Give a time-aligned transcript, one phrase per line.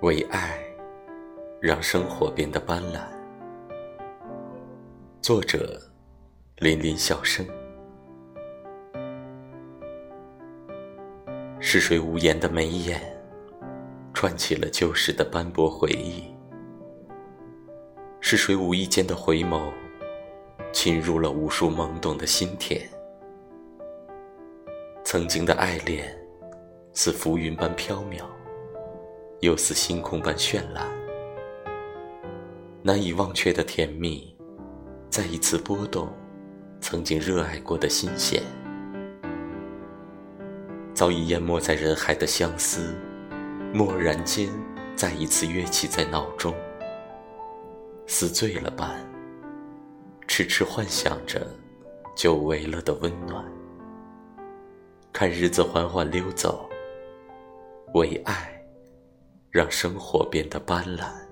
[0.00, 0.58] 为爱，
[1.60, 3.00] 让生活变得斑斓。
[5.20, 5.80] 作者：
[6.58, 7.44] 林林小生。
[11.60, 13.00] 是谁无言的眉眼，
[14.14, 16.24] 串起了旧时的斑驳回忆？
[18.20, 19.72] 是谁无意间的回眸，
[20.72, 22.80] 侵入了无数懵懂的心田？
[25.04, 26.16] 曾经的爱恋，
[27.00, 28.24] 似浮云般飘渺，
[29.38, 30.84] 又似星空般绚烂。
[32.82, 34.36] 难以忘却的甜蜜，
[35.08, 36.12] 再一次拨动
[36.80, 38.42] 曾经热爱过的心弦。
[40.92, 42.92] 早已淹没在人海的相思，
[43.72, 44.48] 蓦然间
[44.96, 46.52] 再一次跃起在脑中，
[48.08, 48.90] 似醉了般，
[50.26, 51.46] 痴痴幻想着
[52.16, 53.44] 久违了的温暖。
[55.12, 56.67] 看日子缓缓溜走，
[57.94, 58.62] 为爱，
[59.50, 61.27] 让生活变得斑斓。